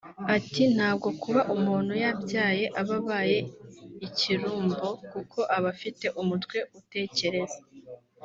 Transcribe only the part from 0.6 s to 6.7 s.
“Ntabwo kuba umuntu yabyaye aba abaye ikirumbo kuko aba afite umutwe